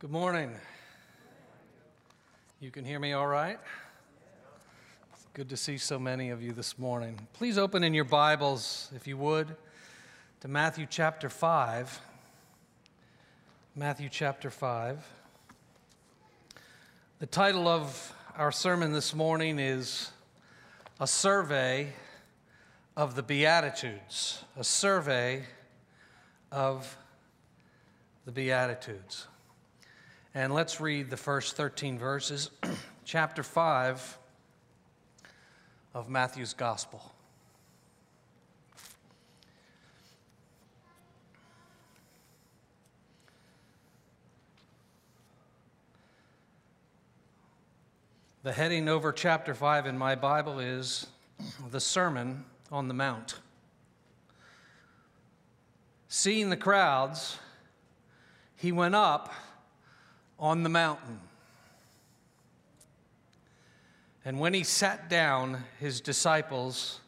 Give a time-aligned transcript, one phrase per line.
[0.00, 0.50] Good morning.
[2.58, 3.58] You can hear me all right?
[5.12, 7.28] It's good to see so many of you this morning.
[7.34, 9.54] Please open in your Bibles, if you would,
[10.40, 12.00] to Matthew chapter 5.
[13.76, 15.06] Matthew chapter 5.
[17.18, 20.12] The title of our sermon this morning is
[20.98, 21.92] A Survey
[22.96, 24.44] of the Beatitudes.
[24.56, 25.44] A Survey
[26.50, 26.96] of
[28.24, 29.26] the Beatitudes.
[30.32, 32.50] And let's read the first 13 verses,
[33.04, 34.18] chapter 5
[35.92, 37.12] of Matthew's Gospel.
[48.44, 51.08] The heading over chapter 5 in my Bible is
[51.72, 53.40] The Sermon on the Mount.
[56.06, 57.36] Seeing the crowds,
[58.54, 59.32] he went up
[60.40, 61.20] on the mountain.
[64.24, 67.00] And when he sat down, his disciples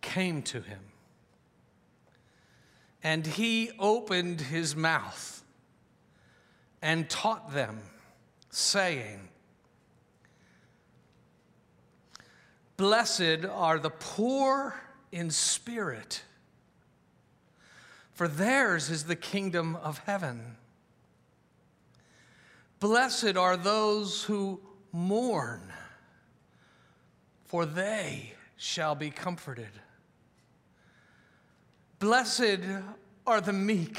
[0.00, 0.80] came to him.
[3.02, 5.44] And he opened his mouth
[6.82, 7.80] and taught them,
[8.50, 9.28] saying,
[12.76, 14.74] Blessed are the poor
[15.10, 16.22] in spirit,
[18.12, 20.56] for theirs is the kingdom of heaven.
[22.86, 24.60] Blessed are those who
[24.92, 25.60] mourn,
[27.44, 29.72] for they shall be comforted.
[31.98, 32.60] Blessed
[33.26, 33.98] are the meek,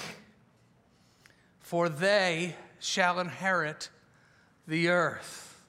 [1.60, 3.90] for they shall inherit
[4.70, 5.62] the earth.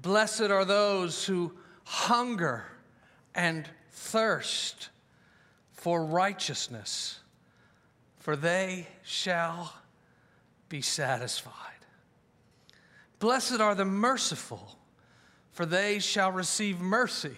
[0.00, 1.52] Blessed are those who
[1.84, 2.64] hunger
[3.34, 4.88] and thirst
[5.72, 7.20] for righteousness,
[8.18, 9.74] for they shall
[10.74, 11.52] be satisfied.
[13.20, 14.76] Blessed are the merciful,
[15.52, 17.36] for they shall receive mercy.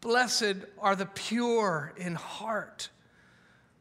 [0.00, 2.88] Blessed are the pure in heart,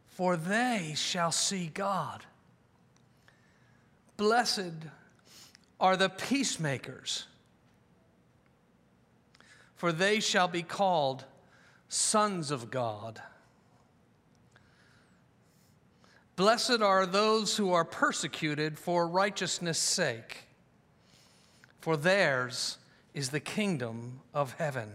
[0.08, 2.26] for they shall see God.
[4.18, 4.74] Blessed
[5.80, 7.28] are the peacemakers,
[9.78, 11.24] for they shall be called
[11.88, 13.22] sons of God.
[16.36, 20.44] Blessed are those who are persecuted for righteousness' sake,
[21.80, 22.78] for theirs
[23.14, 24.92] is the kingdom of heaven.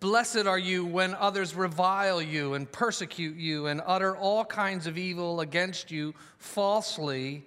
[0.00, 4.96] Blessed are you when others revile you and persecute you and utter all kinds of
[4.96, 7.44] evil against you falsely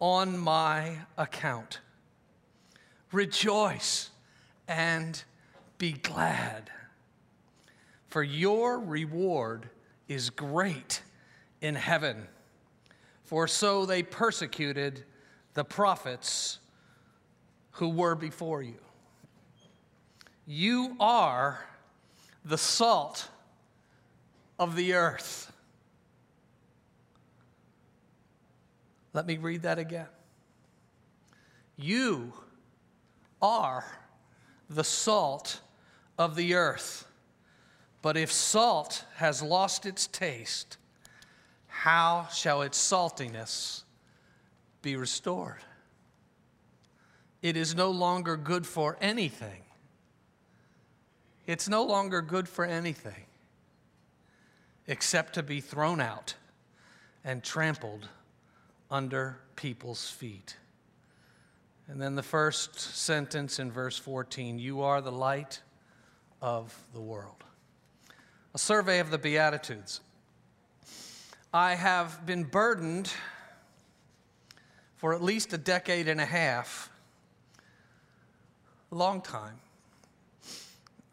[0.00, 1.80] on my account.
[3.12, 4.08] Rejoice
[4.66, 5.22] and
[5.76, 6.70] be glad,
[8.08, 9.68] for your reward
[10.08, 11.02] is great
[11.66, 12.28] in heaven.
[13.24, 15.04] For so they persecuted
[15.54, 16.60] the prophets
[17.72, 18.78] who were before you.
[20.46, 21.66] You are
[22.44, 23.28] the salt
[24.60, 25.52] of the earth.
[29.12, 30.06] Let me read that again.
[31.76, 32.32] You
[33.42, 33.84] are
[34.70, 35.60] the salt
[36.16, 37.08] of the earth.
[38.02, 40.78] But if salt has lost its taste,
[41.76, 43.82] how shall its saltiness
[44.80, 45.60] be restored?
[47.42, 49.62] It is no longer good for anything.
[51.46, 53.26] It's no longer good for anything
[54.86, 56.34] except to be thrown out
[57.22, 58.08] and trampled
[58.90, 60.56] under people's feet.
[61.88, 65.60] And then the first sentence in verse 14 You are the light
[66.40, 67.44] of the world.
[68.54, 70.00] A survey of the Beatitudes.
[71.56, 73.10] I have been burdened
[74.96, 76.90] for at least a decade and a half,
[78.92, 79.58] a long time,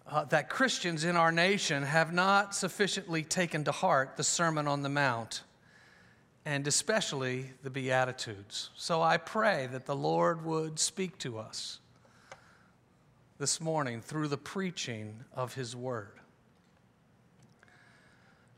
[0.06, 4.82] uh, that Christians in our nation have not sufficiently taken to heart the Sermon on
[4.82, 5.44] the Mount
[6.44, 8.70] and especially the Beatitudes.
[8.76, 11.80] So I pray that the Lord would speak to us
[13.38, 16.20] this morning through the preaching of His Word.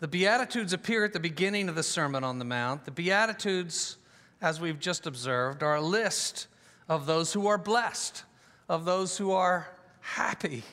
[0.01, 2.83] The Beatitudes appear at the beginning of the Sermon on the Mount.
[2.83, 3.97] The Beatitudes,
[4.41, 6.47] as we've just observed, are a list
[6.89, 8.23] of those who are blessed,
[8.67, 9.69] of those who are
[10.01, 10.63] happy.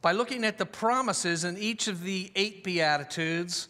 [0.00, 3.68] By looking at the promises in each of the eight Beatitudes,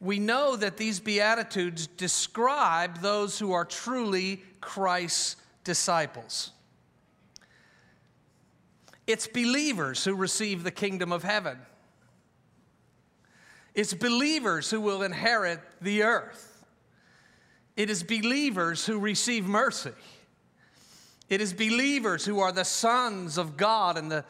[0.00, 6.52] we know that these Beatitudes describe those who are truly Christ's disciples.
[9.06, 11.58] It's believers who receive the kingdom of heaven.
[13.74, 16.64] It's believers who will inherit the earth.
[17.76, 19.92] It is believers who receive mercy.
[21.30, 24.24] It is believers who are the sons of God and the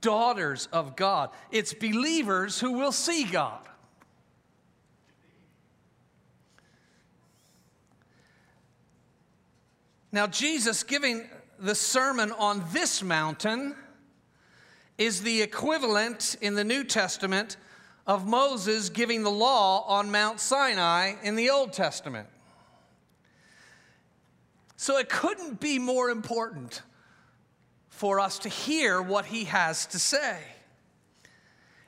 [0.00, 1.30] daughters of God.
[1.50, 3.60] It's believers who will see God.
[10.10, 11.28] Now, Jesus giving
[11.58, 13.76] the sermon on this mountain
[14.96, 17.58] is the equivalent in the New Testament
[18.06, 22.28] of Moses giving the law on Mount Sinai in the Old Testament.
[24.76, 26.82] So it couldn't be more important
[27.88, 30.38] for us to hear what he has to say.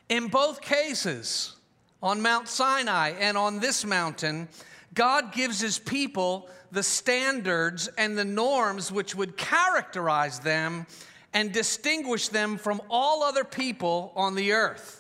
[0.09, 1.55] In both cases,
[2.03, 4.49] on Mount Sinai and on this mountain,
[4.95, 10.87] God gives his people the standards and the norms which would characterize them
[11.35, 14.98] and distinguish them from all other people on the earth.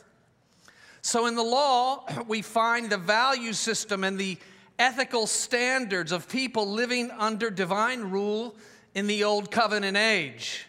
[1.02, 4.38] So, in the law, we find the value system and the
[4.78, 8.56] ethical standards of people living under divine rule
[8.94, 10.66] in the Old Covenant age.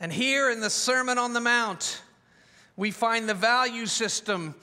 [0.00, 2.02] And here in the Sermon on the Mount,
[2.76, 4.54] we find the value system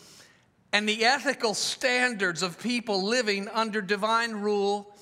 [0.74, 4.94] and the ethical standards of people living under divine rule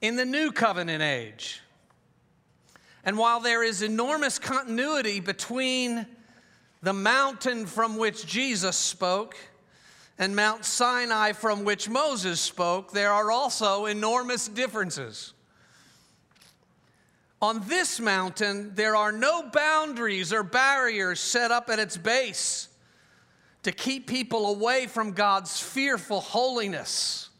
[0.00, 1.60] in the New Covenant age.
[3.04, 6.06] And while there is enormous continuity between
[6.82, 9.36] the mountain from which Jesus spoke
[10.18, 15.32] and Mount Sinai from which Moses spoke, there are also enormous differences.
[17.40, 22.68] On this mountain, there are no boundaries or barriers set up at its base
[23.62, 27.30] to keep people away from God's fearful holiness.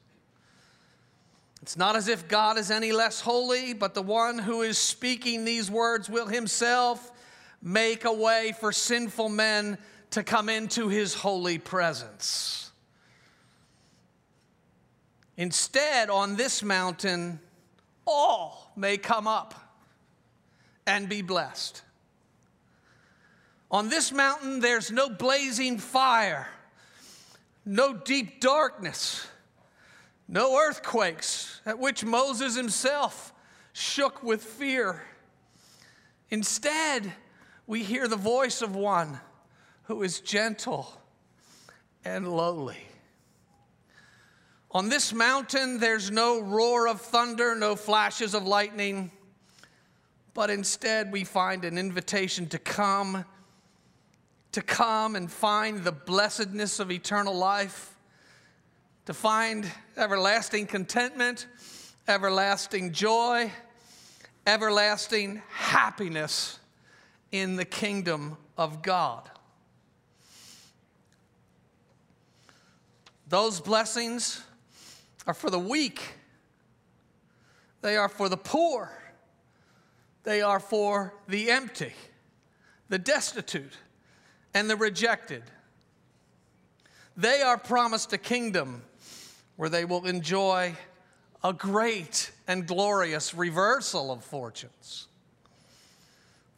[1.63, 5.45] It's not as if God is any less holy, but the one who is speaking
[5.45, 7.12] these words will himself
[7.63, 9.79] make a way for sinful men
[10.11, 12.73] to come into his holy presence.
[15.37, 17.41] Instead, on this mountain,
[18.07, 19.55] all may come up
[20.87, 21.83] and be blessed.
[23.71, 26.49] On this mountain, there's no blazing fire,
[27.65, 29.27] no deep darkness,
[30.29, 33.33] no earthquakes at which Moses himself
[33.73, 35.03] shook with fear.
[36.31, 37.13] Instead,
[37.67, 39.21] we hear the voice of one
[39.85, 40.93] who is gentle
[42.05, 42.79] and lowly.
[44.71, 49.11] On this mountain, there's no roar of thunder, no flashes of lightning,
[50.35, 53.25] but instead we find an invitation to come,
[54.53, 57.95] to come and find the blessedness of eternal life,
[59.05, 61.47] to find everlasting contentment,
[62.09, 63.53] everlasting joy,
[64.47, 66.59] everlasting happiness
[67.33, 69.29] in the kingdom of God.
[73.27, 74.43] Those blessings
[75.27, 76.03] are for the weak,
[77.81, 78.93] they are for the poor,
[80.23, 81.95] they are for the empty,
[82.91, 83.79] the destitute,
[84.53, 85.43] and the rejected.
[87.17, 88.83] They are promised a kingdom
[89.57, 90.77] where they will enjoy
[91.43, 95.09] a great and glorious reversal of fortunes.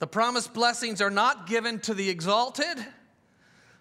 [0.04, 2.76] The promised blessings are not given to the exalted,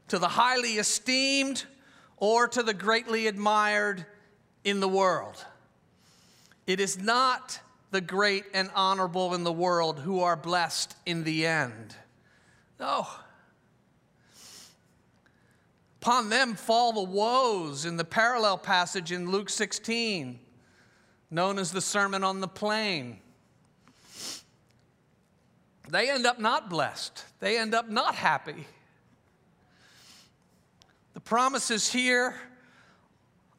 [0.07, 1.65] to the highly esteemed,
[2.15, 4.05] or to the greatly admired
[4.63, 5.45] in the world.
[6.65, 7.59] It is not
[7.91, 11.93] the great and honorable in the world who are blessed in the end.
[12.79, 13.05] No.
[16.01, 20.39] Upon them fall the woes in the parallel passage in Luke 16,
[21.29, 23.19] known as the Sermon on the Plain.
[25.89, 28.67] They end up not blessed, they end up not happy.
[31.13, 32.35] The promises here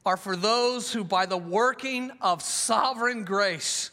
[0.04, 3.90] are for those who, by the working of sovereign grace,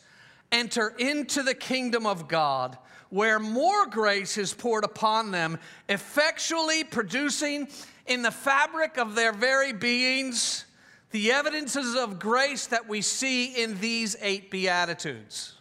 [0.52, 2.78] enter into the kingdom of God,
[3.10, 7.68] where more grace is poured upon them, effectually producing
[8.08, 10.66] in the fabric of their very beings
[11.12, 15.54] the evidences of grace that we see in these eight Beatitudes.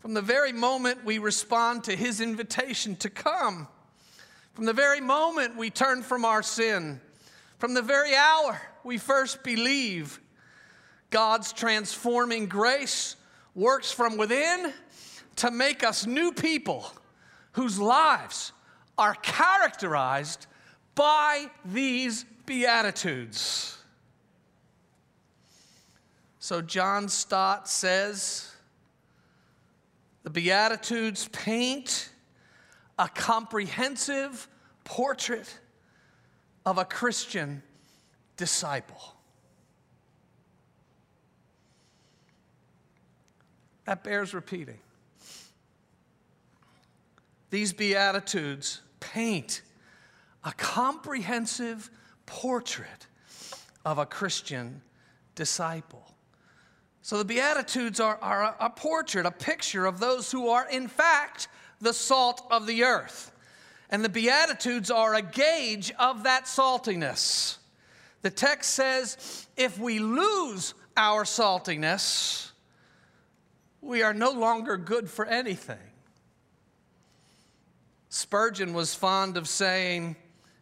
[0.00, 3.68] From the very moment we respond to his invitation to come,
[4.54, 7.00] from the very moment we turn from our sin,
[7.58, 10.18] from the very hour we first believe,
[11.10, 13.16] God's transforming grace
[13.54, 14.72] works from within
[15.36, 16.90] to make us new people
[17.52, 18.52] whose lives
[18.96, 20.46] are characterized
[20.94, 23.76] by these Beatitudes.
[26.38, 28.49] So, John Stott says
[30.22, 32.10] the Beatitudes paint
[32.98, 34.48] a comprehensive
[34.84, 35.58] portrait
[36.66, 37.62] of a Christian
[38.36, 39.00] disciple.
[43.86, 44.78] That bears repeating.
[47.48, 49.62] These Beatitudes paint
[50.44, 51.90] a comprehensive
[52.26, 53.06] portrait
[53.84, 54.82] of a Christian
[55.34, 56.14] disciple.
[57.02, 61.48] So the Beatitudes are, are a portrait, a picture of those who are, in fact,
[61.80, 63.32] the salt of the earth.
[63.88, 67.56] And the Beatitudes are a gauge of that saltiness.
[68.22, 72.50] The text says if we lose our saltiness,
[73.80, 75.78] we are no longer good for anything.
[78.10, 80.16] Spurgeon was fond of saying,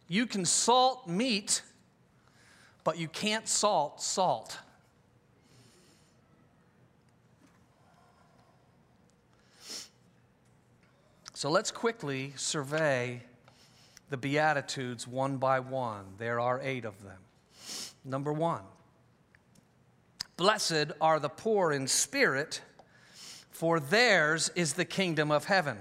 [0.07, 1.61] You can salt meat,
[2.83, 4.57] but you can't salt salt.
[11.39, 13.21] So let's quickly survey
[14.09, 16.03] the Beatitudes one by one.
[16.17, 17.15] There are eight of them.
[18.03, 18.63] Number one,
[20.35, 22.59] blessed are the poor in spirit,
[23.51, 25.77] for theirs is the kingdom of heaven.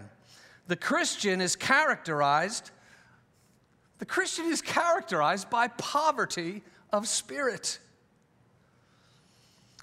[0.69, 2.71] The Christian is characterized
[3.99, 6.63] the Christian is characterized by poverty
[6.93, 7.81] of spirit.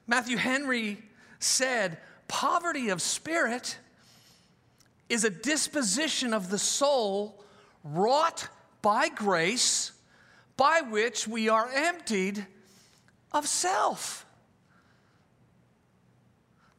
[0.08, 1.00] Matthew Henry
[1.40, 1.98] said,
[2.30, 3.78] Poverty of spirit
[5.10, 7.44] is a disposition of the soul
[7.84, 8.48] wrought
[8.82, 9.92] by grace
[10.58, 12.46] by which we are emptied
[13.32, 14.26] of self.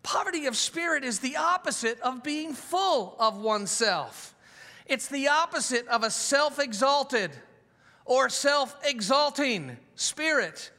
[0.02, 4.34] Poverty of spirit is the opposite of being full of oneself.
[4.86, 7.32] It's the opposite of a self exalted
[8.04, 10.70] or self exalting spirit.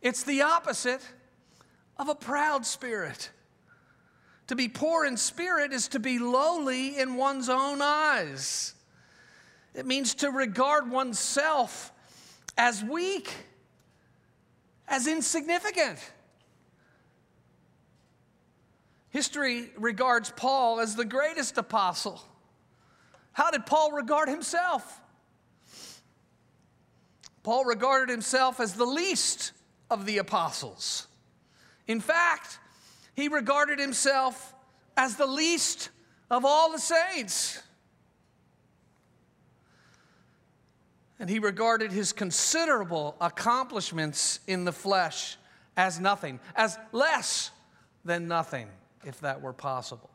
[0.00, 1.06] It's the opposite
[1.98, 3.30] of a proud spirit.
[4.52, 8.74] To be poor in spirit is to be lowly in one's own eyes.
[9.72, 11.90] It means to regard oneself
[12.58, 13.32] as weak,
[14.86, 15.98] as insignificant.
[19.08, 22.20] History regards Paul as the greatest apostle.
[23.32, 25.00] How did Paul regard himself?
[27.42, 29.52] Paul regarded himself as the least
[29.90, 31.06] of the apostles.
[31.86, 32.58] In fact,
[33.14, 34.54] he regarded himself
[34.96, 35.90] as the least
[36.30, 37.62] of all the saints.
[41.18, 45.36] And he regarded his considerable accomplishments in the flesh
[45.76, 47.50] as nothing, as less
[48.04, 48.68] than nothing,
[49.04, 50.10] if that were possible.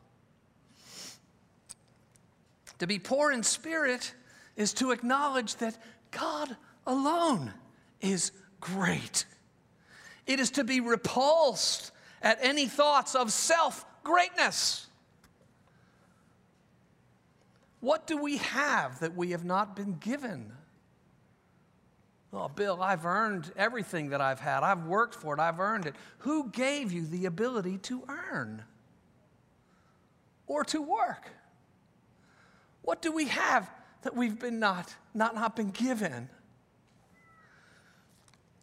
[2.78, 4.12] To be poor in spirit
[4.56, 5.76] is to acknowledge that
[6.10, 7.52] God alone
[8.00, 9.24] is great.
[10.26, 11.90] It is to be repulsed
[12.22, 14.86] at any thoughts of self greatness.
[17.80, 20.52] What do we have that we have not been given?
[22.32, 24.62] Oh, Bill, I've earned everything that I've had.
[24.62, 25.40] I've worked for it.
[25.40, 25.94] I've earned it.
[26.18, 28.62] Who gave you the ability to earn
[30.46, 31.30] or to work?
[32.82, 33.70] What do we have
[34.02, 36.28] that we've been not, not, not been given?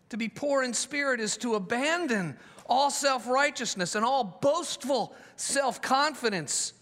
[0.09, 5.81] To be poor in spirit is to abandon all self righteousness and all boastful self
[5.81, 6.74] confidence.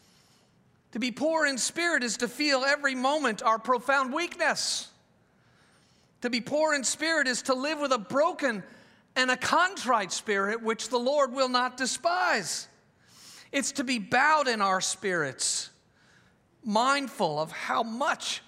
[0.92, 4.90] To be poor in spirit is to feel every moment our profound weakness.
[6.22, 8.64] To be poor in spirit is to live with a broken
[9.16, 12.68] and a contrite spirit, which the Lord will not despise.
[13.52, 15.70] It's to be bowed in our spirits,
[16.64, 18.42] mindful of how much,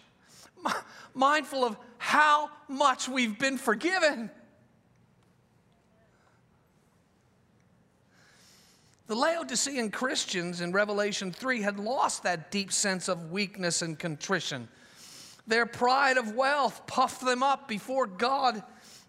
[1.13, 4.32] mindful of how much we've been forgiven.
[9.08, 14.68] The Laodicean Christians in Revelation 3 had lost that deep sense of weakness and contrition.
[15.46, 18.64] Their pride of wealth puffed them up before God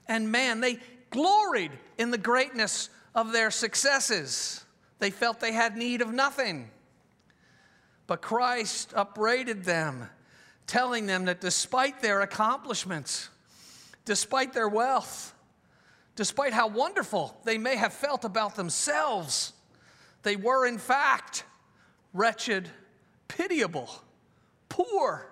[0.07, 0.61] and man.
[0.61, 4.63] They gloried in the greatness of their successes.
[4.99, 6.71] They felt they had need of nothing.
[8.07, 10.11] But Christ upbraided them,
[10.67, 13.31] telling them that despite their accomplishments,
[14.05, 15.35] despite their wealth,
[16.17, 19.55] despite how wonderful they may have felt about themselves,
[20.27, 21.45] they were, in fact,
[22.13, 22.69] wretched,
[23.29, 23.89] pitiable,
[24.69, 25.25] poor,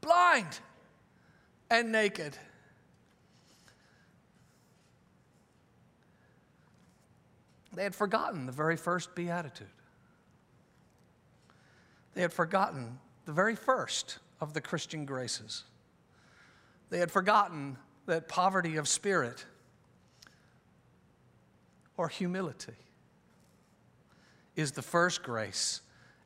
[0.00, 0.58] blind,
[1.70, 2.36] and naked.
[7.74, 9.68] They had forgotten the very first beatitude.
[12.14, 15.62] They had forgotten the very first of the Christian graces.
[16.90, 19.46] They had forgotten that poverty of spirit
[21.96, 22.74] or humility
[24.56, 25.82] is the first grace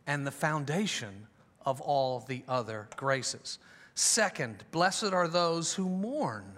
[0.06, 1.26] and the foundation
[1.66, 3.58] of all the other graces.
[3.94, 6.54] Second, blessed are those who mourn,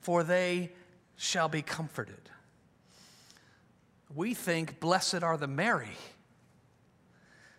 [0.00, 0.70] for they
[1.16, 2.28] shall be comforted.
[4.14, 5.96] We think blessed are the merry,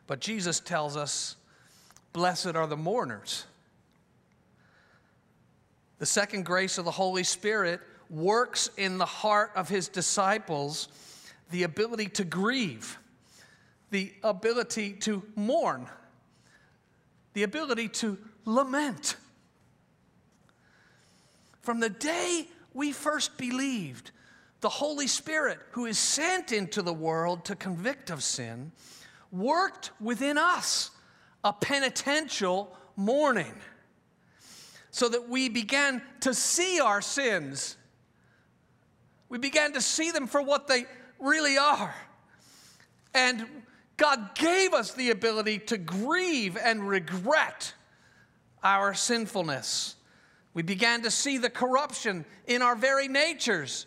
[0.07, 1.37] But Jesus tells us,
[2.11, 3.45] Blessed are the mourners.
[5.99, 10.89] The second grace of the Holy Spirit works in the heart of his disciples
[11.51, 12.99] the ability to grieve,
[13.91, 15.87] the ability to mourn,
[17.33, 19.17] the ability to lament.
[21.61, 24.11] From the day we first believed,
[24.61, 28.71] the Holy Spirit, who is sent into the world to convict of sin,
[29.31, 30.91] worked within us
[31.43, 33.53] a penitential mourning
[34.91, 37.77] so that we began to see our sins.
[39.29, 40.85] We began to see them for what they
[41.19, 41.95] really are.
[43.13, 43.45] And
[44.01, 47.75] God gave us the ability to grieve and regret
[48.63, 49.95] our sinfulness.
[50.55, 53.85] We began to see the corruption in our very natures,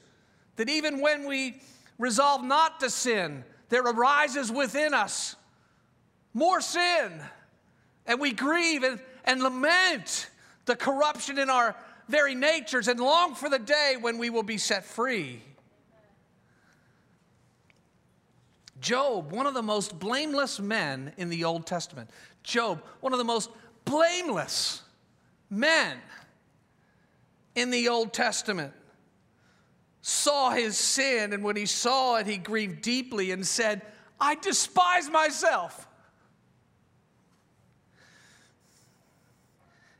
[0.54, 1.60] that even when we
[1.98, 5.34] resolve not to sin, there arises within us
[6.32, 7.20] more sin.
[8.06, 10.30] And we grieve and, and lament
[10.66, 11.74] the corruption in our
[12.08, 15.42] very natures and long for the day when we will be set free.
[18.84, 22.10] Job, one of the most blameless men in the Old Testament,
[22.42, 23.48] Job, one of the most
[23.86, 24.82] blameless
[25.48, 25.96] men
[27.54, 28.74] in the Old Testament,
[30.02, 33.80] saw his sin, and when he saw it, he grieved deeply and said,
[34.20, 35.88] I despise myself.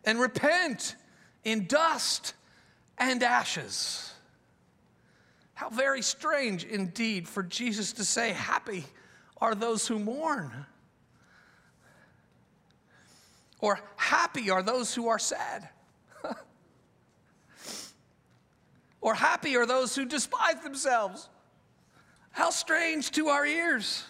[0.05, 0.95] And repent
[1.43, 2.35] in dust
[2.99, 4.14] and ashes.
[5.55, 8.85] How very strange indeed for Jesus to say, Happy
[9.41, 10.67] are those who mourn.
[13.61, 15.69] Or happy are those who are sad.
[19.01, 21.29] or happy are those who despise themselves.
[22.31, 24.05] How strange to our ears.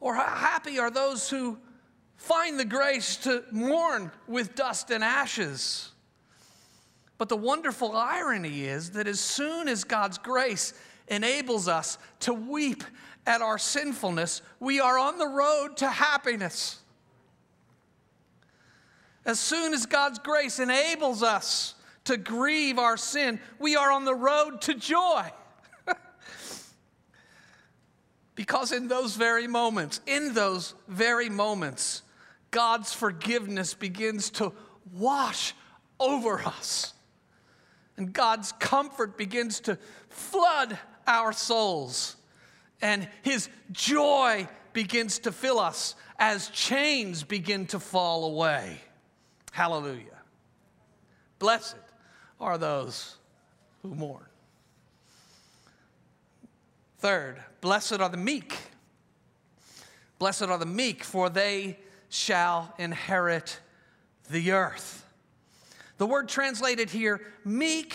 [0.00, 1.58] Or happy are those who
[2.16, 5.91] find the grace to mourn with dust and ashes.
[7.22, 10.74] But the wonderful irony is that as soon as God's grace
[11.06, 12.82] enables us to weep
[13.24, 16.80] at our sinfulness, we are on the road to happiness.
[19.24, 24.16] As soon as God's grace enables us to grieve our sin, we are on the
[24.16, 25.30] road to joy.
[28.34, 32.02] because in those very moments, in those very moments,
[32.50, 34.52] God's forgiveness begins to
[34.92, 35.54] wash
[36.00, 36.91] over us.
[37.96, 39.78] And God's comfort begins to
[40.08, 42.16] flood our souls.
[42.80, 48.80] And His joy begins to fill us as chains begin to fall away.
[49.52, 50.18] Hallelujah.
[51.38, 51.76] Blessed
[52.40, 53.16] are those
[53.82, 54.24] who mourn.
[56.98, 58.56] Third, blessed are the meek.
[60.18, 61.78] Blessed are the meek, for they
[62.08, 63.58] shall inherit
[64.30, 65.01] the earth.
[65.98, 67.94] The word translated here, meek,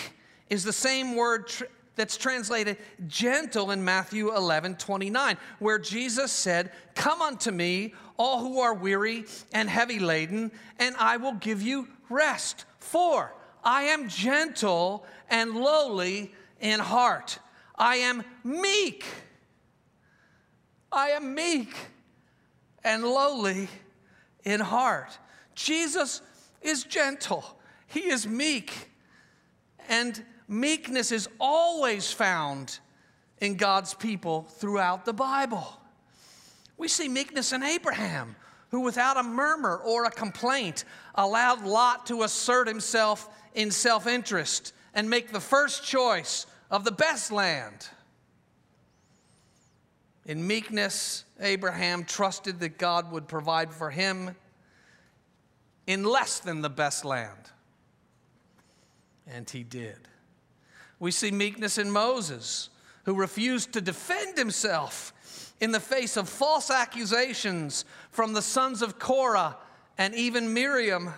[0.50, 6.72] is the same word tr- that's translated gentle in Matthew 11 29, where Jesus said,
[6.96, 11.88] Come unto me, all who are weary and heavy laden, and I will give you
[12.10, 12.66] rest.
[12.80, 13.34] For
[13.64, 17.40] I am gentle and lowly in heart.
[17.76, 19.04] I am meek.
[20.92, 21.76] I am meek
[22.84, 23.68] and lowly
[24.44, 25.18] in heart.
[25.54, 26.22] Jesus
[26.62, 27.57] is gentle,
[27.88, 28.90] he is meek,
[29.90, 32.80] and meekness is always found
[33.40, 35.80] in God's people throughout the Bible.
[36.78, 38.36] We see meekness in Abraham,
[38.70, 40.84] who without a murmur or a complaint
[41.16, 46.92] allowed Lot to assert himself in self interest and make the first choice of the
[46.92, 47.88] best land.
[50.26, 54.36] In meekness, Abraham trusted that God would provide for him
[55.88, 57.52] in less than the best land.
[59.30, 59.98] And he did.
[61.00, 62.70] We see meekness in Moses,
[63.06, 65.14] who refused to defend himself
[65.60, 69.58] in the face of false accusations from the sons of Korah
[69.98, 71.14] and even Miriam.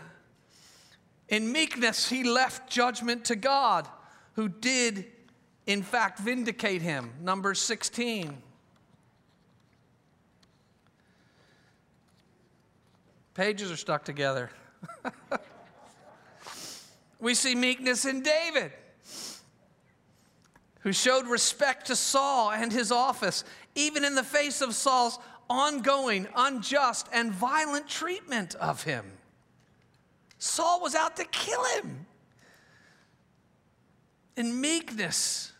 [1.28, 3.88] In meekness, he left judgment to God,
[4.34, 5.06] who did,
[5.68, 7.12] in fact, vindicate him.
[7.22, 8.42] Number 16.
[13.34, 14.50] Pages are stuck together.
[17.20, 18.72] we see meekness in David,
[20.82, 23.44] who showed respect to Saul and his office,
[23.76, 29.06] even in the face of Saul's ongoing, unjust, and violent treatment of him.
[30.38, 32.06] Saul was out to kill him.
[34.38, 35.52] In meekness,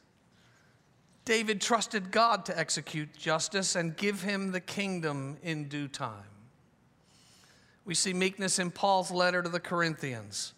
[1.26, 6.24] David trusted God to execute justice and give him the kingdom in due time.
[7.84, 10.54] We see meekness in Paul's letter to the Corinthians,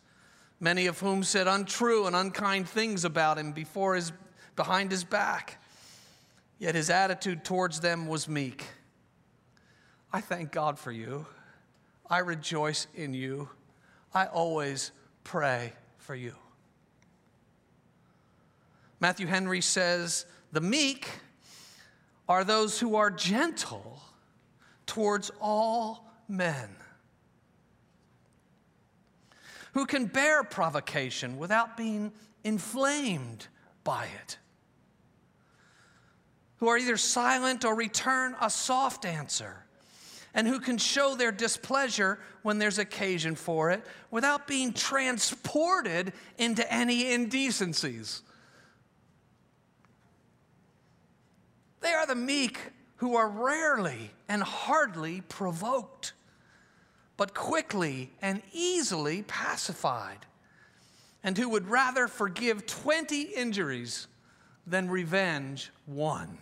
[0.61, 4.13] many of whom said untrue and unkind things about him before his,
[4.55, 5.61] behind his back.
[6.59, 8.63] Yet his attitude towards them was meek.
[10.13, 11.25] I thank God for you.
[12.09, 13.49] I rejoice in you.
[14.13, 14.91] I always
[15.23, 16.35] pray for you.
[18.99, 21.09] Matthew Henry says, The meek
[22.29, 23.99] are those who are gentle
[24.85, 26.69] towards all men,
[29.73, 32.11] who can bear provocation without being
[32.43, 33.47] inflamed
[33.83, 34.37] by it,
[36.57, 39.65] who are either silent or return a soft answer
[40.33, 46.71] and who can show their displeasure when there's occasion for it without being transported into
[46.73, 48.21] any indecencies.
[51.81, 52.59] They are the meek
[52.97, 56.13] who are rarely and hardly provoked,
[57.21, 60.25] but quickly and easily pacified,
[61.23, 64.07] and who would rather forgive 20 injuries
[64.65, 66.39] than revenge one.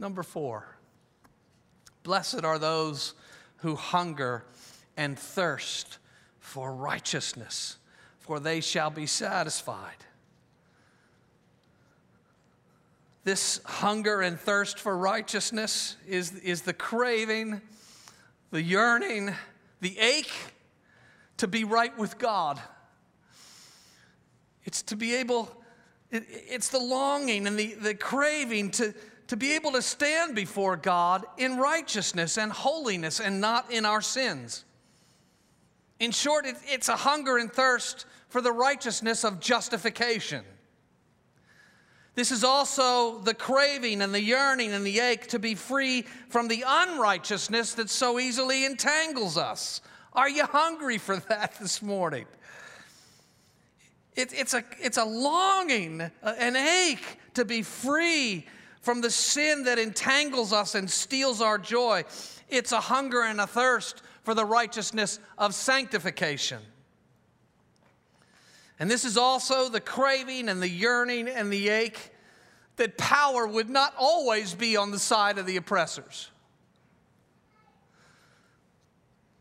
[0.00, 0.76] Number four,
[2.02, 3.14] blessed are those
[3.58, 4.42] who hunger
[4.96, 5.98] and thirst
[6.40, 7.76] for righteousness,
[8.18, 10.04] for they shall be satisfied.
[13.22, 17.60] This hunger and thirst for righteousness is, is the craving,
[18.50, 19.34] the yearning,
[19.80, 20.32] the ache
[21.38, 22.60] to be right with God.
[24.64, 25.50] It's to be able,
[26.10, 28.94] it, it's the longing and the, the craving to,
[29.28, 34.02] to be able to stand before God in righteousness and holiness and not in our
[34.02, 34.64] sins.
[35.98, 40.44] In short, it, it's a hunger and thirst for the righteousness of justification.
[42.20, 46.48] This is also the craving and the yearning and the ache to be free from
[46.48, 49.80] the unrighteousness that so easily entangles us.
[50.12, 52.26] Are you hungry for that this morning?
[54.16, 58.46] It, it's, a, it's a longing, an ache to be free
[58.82, 62.04] from the sin that entangles us and steals our joy.
[62.50, 66.60] It's a hunger and a thirst for the righteousness of sanctification.
[68.80, 72.12] And this is also the craving and the yearning and the ache
[72.76, 76.30] that power would not always be on the side of the oppressors.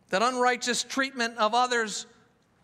[0.10, 2.06] That unrighteous treatment of others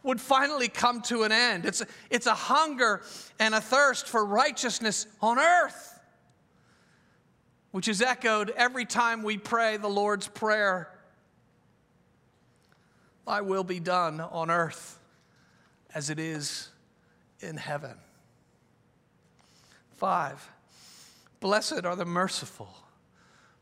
[0.04, 1.66] would finally come to an end.
[1.66, 3.02] It's a, it's a hunger
[3.40, 5.98] and a thirst for righteousness on earth,
[7.72, 10.92] which is echoed every time we pray the Lord's Prayer
[13.26, 15.00] Thy will be done on earth
[15.96, 16.70] as it is
[17.40, 17.96] in heaven.
[19.96, 20.48] Five,
[21.40, 22.70] blessed are the merciful,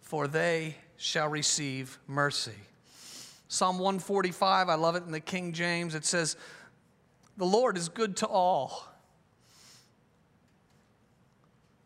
[0.01, 2.51] for they shall receive mercy.
[3.47, 5.93] Psalm 145, I love it in the King James.
[5.93, 6.35] It says,
[7.37, 8.87] The Lord is good to all.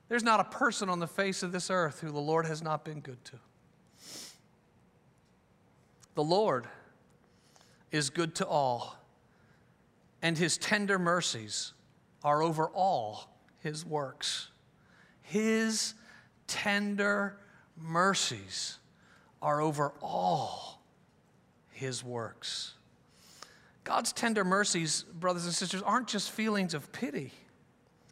[0.08, 2.86] There's not a person on the face of this earth who the Lord has not
[2.86, 3.34] been good to.
[6.16, 6.68] The Lord
[7.92, 8.96] is good to all,
[10.28, 11.72] and his tender mercies
[12.22, 14.50] are over all his works.
[15.22, 15.94] His
[16.48, 17.38] tender
[17.78, 18.78] mercies
[19.42, 20.82] are over all
[21.72, 22.74] his works.
[23.86, 27.32] God's tender mercies, brothers and sisters, aren't just feelings of pity.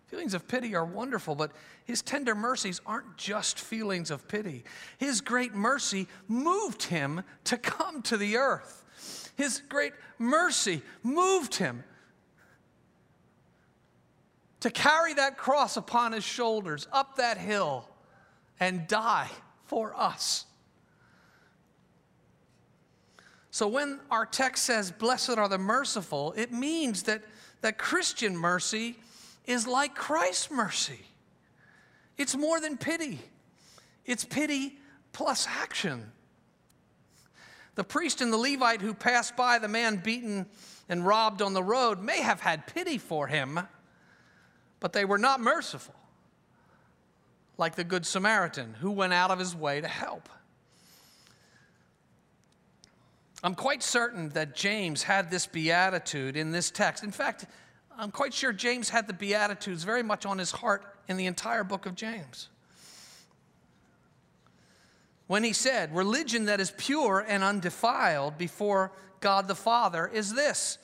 [0.08, 1.52] Feelings of pity are wonderful, but
[1.84, 4.64] his tender mercies aren't just feelings of pity.
[5.00, 8.86] His great mercy moved him to come to the earth.
[9.36, 11.84] His great mercy moved him
[14.66, 17.88] to carry that cross upon his shoulders up that hill
[18.60, 19.30] and die
[19.68, 20.48] for us.
[23.52, 27.22] So when our text says, Blessed are the merciful, it means that,
[27.62, 28.98] that Christian mercy
[29.46, 31.02] is like Christ's mercy.
[32.18, 33.20] It's more than pity,
[34.04, 34.80] it's pity
[35.14, 36.12] plus action.
[37.76, 40.48] The priest and the Levite who passed by the man beaten
[40.90, 43.60] and robbed on the road may have had pity for him,
[44.80, 45.96] but they were not merciful,
[47.58, 50.30] like the Good Samaritan who went out of his way to help.
[53.44, 57.04] I'm quite certain that James had this beatitude in this text.
[57.04, 57.46] In fact,
[57.98, 61.64] I'm quite sure James had the Beatitudes very much on his heart in the entire
[61.64, 62.50] book of James
[65.28, 70.78] when he said, Religion that is pure and undefiled before God the Father is this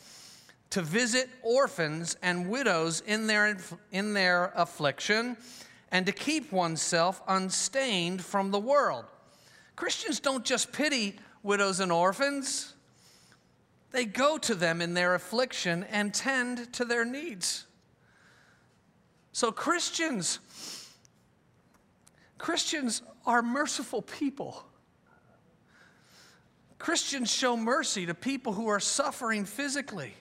[0.71, 3.57] to visit orphans and widows in their,
[3.91, 5.37] in their affliction
[5.91, 9.05] and to keep oneself unstained from the world.
[9.75, 12.73] Christians don't just pity widows and orphans,
[13.91, 17.65] they go to them in their affliction and tend to their needs.
[19.33, 20.39] So, Christians,
[22.37, 24.63] Christians are merciful people.
[26.79, 30.13] Christians show mercy to people who are suffering physically.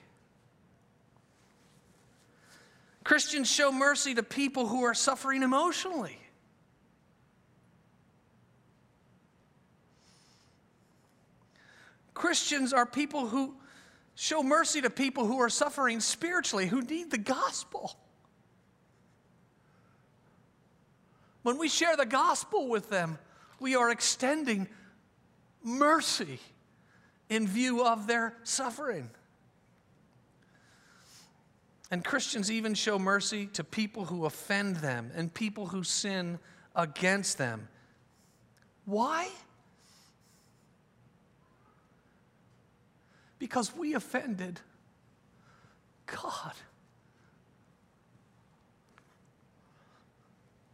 [3.03, 6.17] Christians show mercy to people who are suffering emotionally.
[12.13, 13.55] Christians are people who
[14.13, 17.97] show mercy to people who are suffering spiritually, who need the gospel.
[21.41, 23.17] When we share the gospel with them,
[23.59, 24.67] we are extending
[25.63, 26.39] mercy
[27.29, 29.09] in view of their suffering.
[31.91, 36.39] And Christians even show mercy to people who offend them and people who sin
[36.73, 37.67] against them.
[38.85, 39.27] Why?
[43.39, 44.61] Because we offended
[46.05, 46.53] God.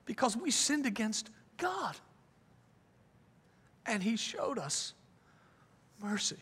[0.05, 1.95] Because we sinned against God.
[3.87, 4.93] And He showed us
[5.99, 6.37] mercy.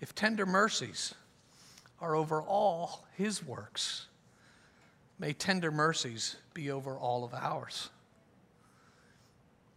[0.00, 1.14] If tender mercies
[2.00, 4.06] are over all his works.
[5.18, 7.90] May tender mercies be over all of ours.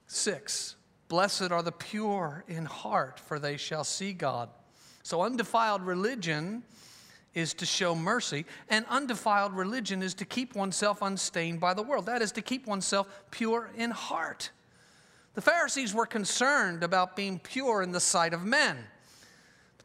[0.07, 0.75] Six,
[1.07, 4.49] blessed are the pure in heart, for they shall see God.
[5.03, 6.63] So, undefiled religion
[7.33, 12.05] is to show mercy, and undefiled religion is to keep oneself unstained by the world.
[12.05, 14.51] That is to keep oneself pure in heart.
[15.33, 18.77] The Pharisees were concerned about being pure in the sight of men.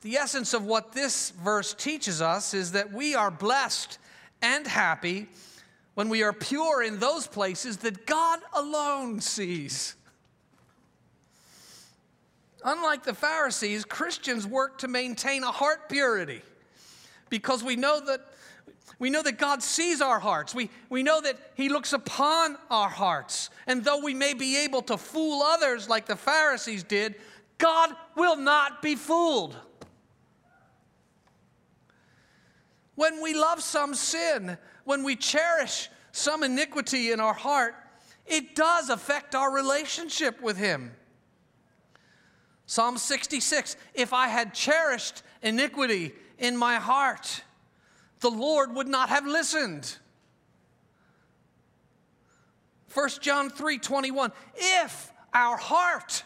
[0.02, 3.98] The essence of what this verse teaches us is that we are blessed
[4.42, 5.28] and happy
[5.94, 9.96] when we are pure in those places that God alone sees.
[12.64, 16.42] Unlike the Pharisees, Christians work to maintain a heart purity
[17.30, 18.20] because we know that
[18.98, 20.54] we know that God sees our hearts.
[20.54, 23.50] We, we know that He looks upon our hearts.
[23.66, 27.16] And though we may be able to fool others like the Pharisees did,
[27.58, 29.56] God will not be fooled.
[32.96, 37.74] When we love some sin, when we cherish some iniquity in our heart,
[38.26, 40.92] it does affect our relationship with Him.
[42.66, 47.42] Psalm 66 If I had cherished iniquity in my heart,
[48.20, 49.96] the Lord would not have listened.
[52.92, 56.24] 1 John 3 21 If our heart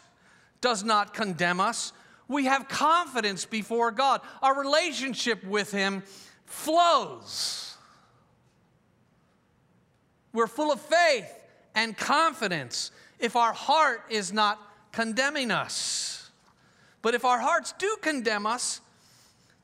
[0.60, 1.92] does not condemn us,
[2.28, 4.20] we have confidence before God.
[4.40, 6.04] Our relationship with Him
[6.50, 7.76] flows.
[10.32, 11.32] We're full of faith
[11.74, 14.60] and confidence if our heart is not
[14.92, 16.30] condemning us.
[17.02, 18.80] But if our hearts do condemn us,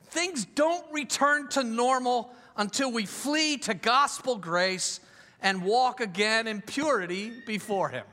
[0.06, 5.00] things don't return to normal until we flee to gospel grace
[5.42, 8.04] and walk again in purity before Him.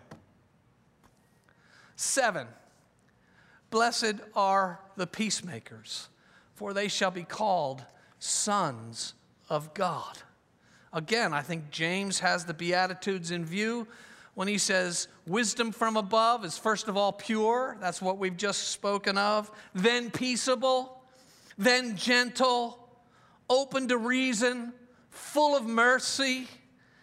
[1.95, 2.47] Seven,
[3.69, 6.09] blessed are the peacemakers,
[6.55, 7.83] for they shall be called
[8.23, 9.15] sons
[9.49, 10.17] of God.
[10.93, 13.85] Again, I think James has the Beatitudes in view
[14.35, 18.69] when he says, Wisdom from above is first of all pure, that's what we've just
[18.69, 21.03] spoken of, then peaceable,
[21.57, 22.87] then gentle,
[23.49, 24.73] open to reason,
[25.09, 26.47] full of mercy.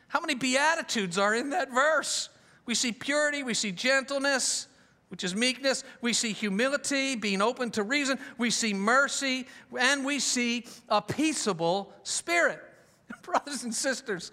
[0.08, 2.30] How many Beatitudes are in that verse?
[2.64, 4.68] We see purity, we see gentleness,
[5.10, 5.82] which is meekness.
[6.00, 8.18] We see humility, being open to reason.
[8.38, 12.60] We see mercy, and we see a peaceable spirit.
[13.22, 14.30] Brothers and sisters,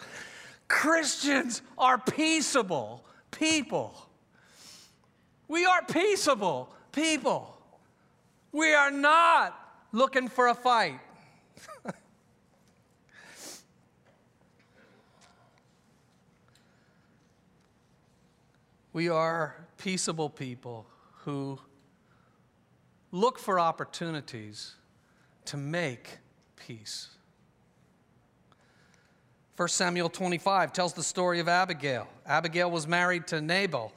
[0.68, 3.96] Christians are peaceable people.
[5.48, 7.58] We are peaceable people.
[8.52, 9.60] We are not
[9.92, 11.00] looking for a fight.
[18.94, 20.86] we are peaceable people
[21.24, 21.60] who
[23.12, 24.76] look for opportunities
[25.46, 26.18] to make
[26.56, 27.10] peace.
[29.56, 32.08] 1 Samuel 25 tells the story of Abigail.
[32.26, 33.92] Abigail was married to Nabal.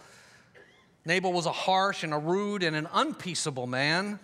[1.04, 4.18] Nabal was a harsh and a rude and an unpeaceable man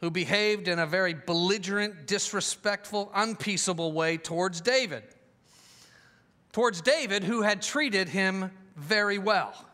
[0.00, 5.02] who behaved in a very belligerent, disrespectful, unpeaceable way towards David.
[6.52, 9.65] Towards David, who had treated him very well.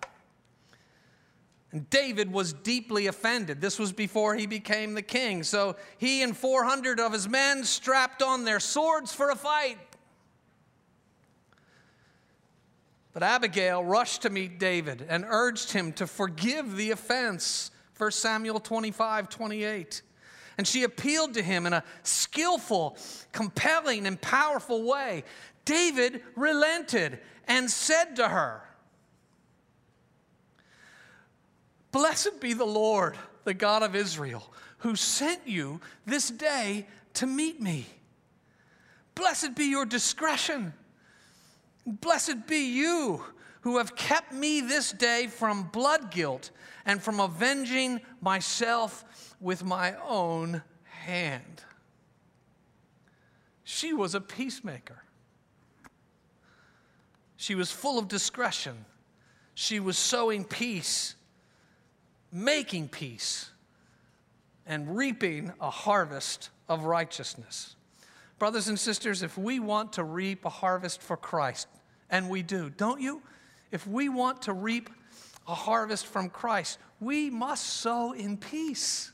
[1.73, 3.61] And David was deeply offended.
[3.61, 5.43] This was before he became the king.
[5.43, 9.79] So he and 400 of his men strapped on their swords for a fight.
[13.15, 17.71] But Abigail rushed to meet David and urged him to forgive the offense.
[17.97, 20.03] 1 Samuel 25, 28.
[20.59, 22.99] And she appealed to him in a skillful,
[23.33, 25.25] compelling, and powerful way.
[25.65, 28.63] David relented and said to her,
[31.93, 37.61] Blessed be the Lord, the God of Israel, who sent you this day to meet
[37.61, 37.87] me.
[39.15, 40.73] Blessed be your discretion.
[41.87, 43.23] Blessed be you
[43.61, 46.51] who have kept me this day from blood guilt
[46.87, 51.63] and from avenging myself with my own hand.
[53.65, 55.03] She was a peacemaker.
[57.37, 58.85] She was full of discretion.
[59.55, 61.17] She was sowing peace
[62.33, 63.51] making peace
[64.67, 67.77] and reaping a harvest of righteousness.
[68.39, 71.69] Brothers and sisters, if we want to reap a harvest for Christ,
[72.11, 73.23] and we do, don't you?
[73.71, 74.91] If we want to reap
[75.47, 79.13] a harvest from Christ, we must sow in peace.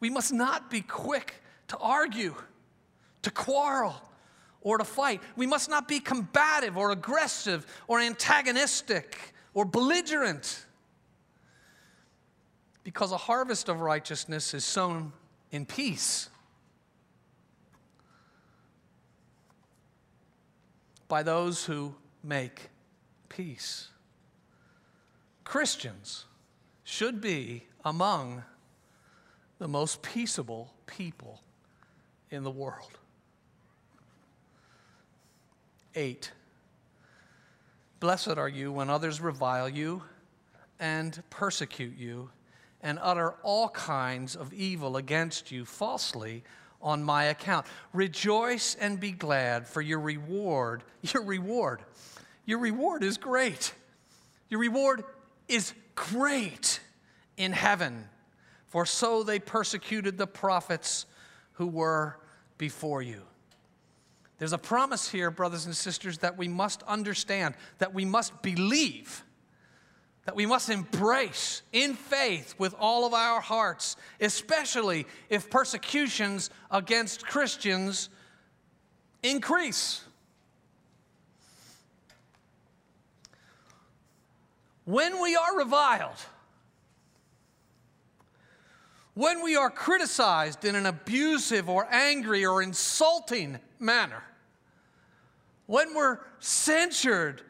[0.00, 2.34] We must not be quick to argue,
[3.22, 3.96] to quarrel,
[4.60, 5.22] or to fight.
[5.36, 10.66] We must not be combative or aggressive or antagonistic or belligerent
[12.88, 15.12] because a harvest of righteousness is sown
[15.50, 16.30] in peace.
[21.06, 22.70] By those who make
[23.28, 23.88] peace.
[25.44, 26.24] Christians
[26.82, 28.42] should be among
[29.58, 31.42] the most peaceable people
[32.30, 32.98] in the world.
[35.94, 36.32] Eight.
[38.00, 40.02] Blessed are you when others revile you
[40.80, 42.30] and persecute you
[42.82, 46.44] and utter all kinds of evil against you falsely
[46.80, 47.66] on my account.
[47.92, 51.82] Rejoice and be glad, for your reward, your reward,
[52.44, 53.74] your reward is great.
[54.48, 55.04] Your reward
[55.48, 56.80] is great
[57.36, 58.08] in heaven,
[58.66, 61.06] for so they persecuted the prophets
[61.52, 62.16] who were
[62.56, 63.22] before you.
[64.38, 69.24] There's a promise here, brothers and sisters, that we must understand, that we must believe
[70.28, 77.24] that we must embrace in faith with all of our hearts, especially if persecutions against
[77.24, 78.10] Christians
[79.22, 80.04] increase.
[84.84, 86.20] When we are reviled,
[89.14, 94.22] when we are criticized in an abusive or angry or insulting manner,
[95.64, 97.40] when we're censured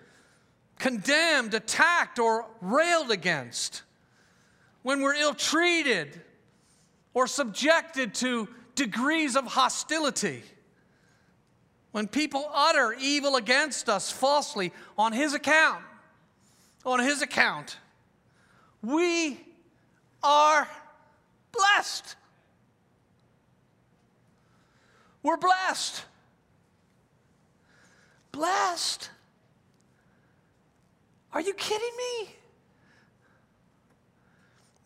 [0.78, 3.82] condemned, attacked, or railed against,
[4.82, 6.20] when we're ill treated
[7.14, 10.42] or subjected to degrees of hostility,
[11.92, 15.82] when people utter evil against us falsely on His account,
[16.84, 17.76] on His account,
[18.82, 19.40] we
[20.22, 20.68] are
[21.52, 22.16] blessed.
[25.22, 26.04] We're blessed.
[28.30, 29.10] Blessed.
[31.32, 32.30] Are you kidding me?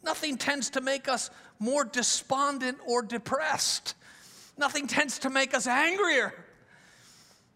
[0.05, 3.95] Nothing tends to make us more despondent or depressed.
[4.59, 6.35] Nothing tends to make us angrier.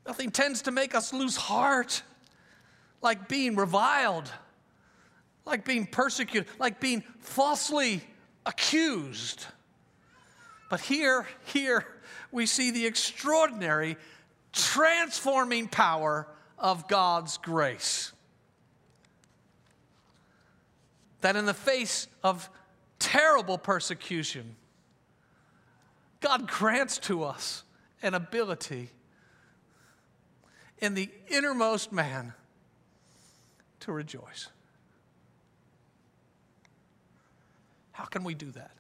[0.07, 2.03] Nothing tends to make us lose heart
[3.03, 4.31] like being reviled,
[5.45, 8.03] like being persecuted, like being falsely
[8.47, 9.45] accused.
[10.71, 11.87] But here, here,
[12.31, 13.97] we see the extraordinary
[14.53, 18.13] transforming power of God's grace.
[21.27, 22.49] That in the face of
[23.01, 24.55] terrible persecution,
[26.21, 27.65] God grants to us
[28.01, 28.91] an ability
[30.79, 32.33] in the innermost man
[33.81, 34.51] to rejoice.
[37.91, 38.71] How can we do that?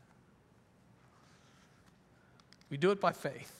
[2.70, 3.52] We do it by faith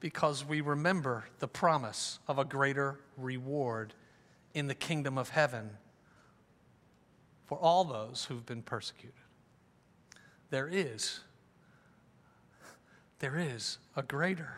[0.00, 3.92] because we remember the promise of a greater reward
[4.54, 5.76] in the kingdom of heaven
[7.50, 9.12] for all those who've been persecuted.
[10.50, 11.18] There is,
[13.18, 14.52] there is a greater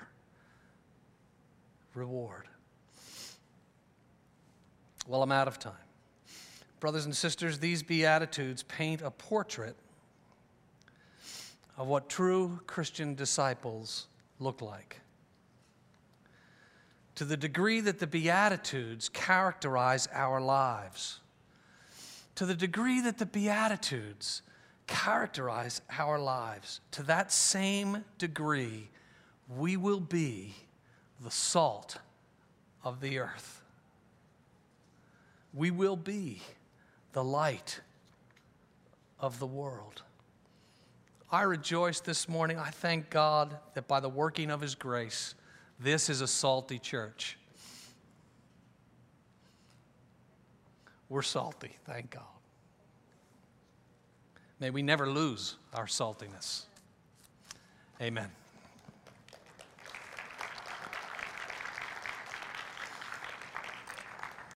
[1.94, 2.48] reward.
[5.08, 5.72] Well, I'm out of time.
[6.80, 9.74] Brothers and sisters, these Beatitudes paint a portrait
[11.78, 14.06] of what true Christian disciples
[14.38, 15.00] look like.
[17.14, 21.20] To the degree that the Beatitudes characterize our lives,
[22.34, 24.42] to the degree that the Beatitudes
[24.86, 28.88] characterize our lives, to that same degree,
[29.48, 30.54] we will be
[31.22, 31.98] the salt
[32.84, 33.62] of the earth.
[35.54, 36.42] We will be
[37.12, 37.80] the light
[39.20, 40.02] of the world.
[41.30, 42.58] I rejoice this morning.
[42.58, 45.34] I thank God that by the working of His grace,
[45.78, 47.38] this is a salty church.
[51.12, 52.22] We're salty, thank God.
[54.58, 56.62] May we never lose our saltiness.
[58.00, 58.30] Amen.